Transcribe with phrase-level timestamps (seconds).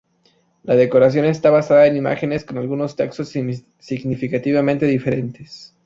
[0.63, 5.75] La decoración está basada en imágenes, con algunos textos significativamente diferentes.